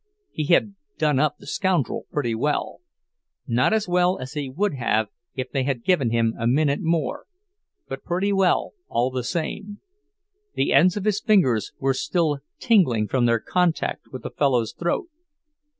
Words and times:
He 0.31 0.45
had 0.45 0.73
done 0.97 1.19
up 1.19 1.37
the 1.37 1.45
scoundrel 1.45 2.07
pretty 2.11 2.33
well—not 2.33 3.71
as 3.71 3.87
well 3.87 4.17
as 4.17 4.33
he 4.33 4.49
would 4.49 4.73
have 4.73 5.09
if 5.35 5.51
they 5.51 5.61
had 5.61 5.83
given 5.83 6.09
him 6.09 6.33
a 6.39 6.47
minute 6.47 6.79
more, 6.81 7.25
but 7.87 8.03
pretty 8.03 8.33
well, 8.33 8.73
all 8.87 9.11
the 9.11 9.23
same; 9.23 9.79
the 10.55 10.73
ends 10.73 10.97
of 10.97 11.05
his 11.05 11.21
fingers 11.21 11.71
were 11.79 11.93
still 11.93 12.39
tingling 12.57 13.07
from 13.09 13.27
their 13.27 13.39
contact 13.39 14.07
with 14.11 14.23
the 14.23 14.31
fellow's 14.31 14.73
throat. 14.73 15.07